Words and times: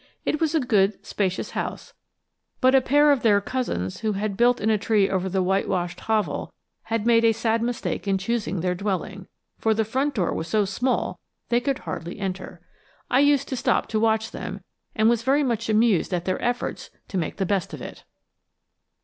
It 0.25 0.41
was 0.41 0.55
a 0.55 0.59
good, 0.59 1.05
spacious 1.05 1.51
house, 1.51 1.93
but 2.59 2.73
a 2.73 2.81
pair 2.81 3.11
of 3.11 3.21
their 3.21 3.39
cousins 3.39 3.99
who 3.99 4.13
had 4.13 4.35
built 4.35 4.59
in 4.59 4.71
a 4.71 4.77
tree 4.79 5.07
over 5.07 5.29
the 5.29 5.43
whitewashed 5.43 5.99
hovel 5.99 6.51
had 6.85 7.05
made 7.05 7.23
a 7.23 7.33
sad 7.33 7.61
mistake 7.61 8.07
in 8.07 8.17
choosing 8.17 8.61
their 8.61 8.73
dwelling 8.73 9.27
for 9.59 9.75
the 9.75 9.85
front 9.85 10.15
door 10.15 10.33
was 10.33 10.47
so 10.47 10.65
small 10.65 11.19
they 11.49 11.59
could 11.61 11.77
hardly 11.85 12.17
enter! 12.17 12.61
I 13.11 13.19
used 13.19 13.47
to 13.49 13.55
stop 13.55 13.85
to 13.89 13.99
watch 13.99 14.31
them, 14.31 14.61
and 14.95 15.07
was 15.07 15.21
very 15.21 15.43
much 15.43 15.69
amused 15.69 16.15
at 16.15 16.25
their 16.25 16.41
efforts 16.43 16.89
to 17.09 17.17
make 17.19 17.35
the 17.37 17.45
best 17.45 17.71
of 17.71 17.79
it. 17.79 18.03